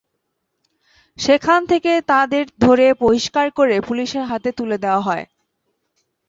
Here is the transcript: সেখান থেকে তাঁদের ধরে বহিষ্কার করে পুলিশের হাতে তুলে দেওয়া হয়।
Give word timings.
সেখান 1.17 1.59
থেকে 1.65 1.91
তাঁদের 2.07 2.45
ধরে 2.59 2.85
বহিষ্কার 3.01 3.47
করে 3.51 3.75
পুলিশের 3.81 4.23
হাতে 4.25 4.49
তুলে 4.51 4.77
দেওয়া 4.77 5.01
হয়। 5.01 5.25